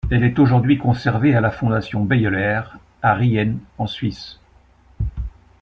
[0.09, 2.59] Elle est aujourd'hui conservée à la fondation Beyeler,
[3.03, 4.39] à Riehen, en Suisse.